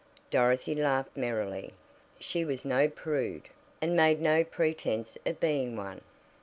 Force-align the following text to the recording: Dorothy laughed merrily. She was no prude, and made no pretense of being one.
Dorothy 0.31 0.73
laughed 0.73 1.15
merrily. 1.15 1.75
She 2.19 2.43
was 2.43 2.65
no 2.65 2.89
prude, 2.89 3.49
and 3.83 3.95
made 3.95 4.19
no 4.19 4.43
pretense 4.43 5.15
of 5.27 5.39
being 5.39 5.75
one. 5.77 6.01